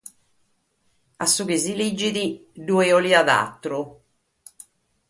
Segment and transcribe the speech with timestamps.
[1.23, 2.25] A su chi si leghet bi
[2.77, 3.81] cheriat àteru.